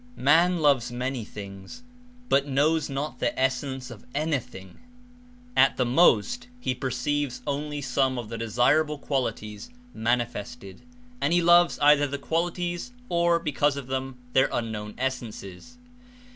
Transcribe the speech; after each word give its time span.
Man 0.17 0.61
loves 0.61 0.91
many 0.91 1.23
things, 1.23 1.83
but 2.27 2.47
knows 2.47 2.89
not 2.89 3.19
the 3.19 3.39
essence 3.39 3.91
of 3.91 4.03
anything. 4.15 4.79
At 5.55 5.77
the 5.77 5.85
most, 5.85 6.47
he 6.59 6.73
perceives 6.73 7.43
only 7.45 7.81
some 7.81 8.17
of 8.17 8.27
the 8.27 8.37
desirable 8.39 8.97
qualities 8.97 9.69
manifested 9.93 10.81
and 11.21 11.31
he 11.33 11.41
loves 11.43 11.77
either 11.81 12.07
the 12.07 12.17
qualities 12.17 12.93
or, 13.09 13.37
because 13.37 13.77
of 13.77 13.85
them, 13.85 14.17
their 14.33 14.49
unknown 14.51 14.95
essences. 14.97 15.77